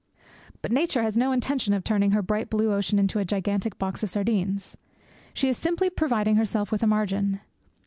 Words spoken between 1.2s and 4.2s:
intention of turning her bright blue ocean into a gigantic box of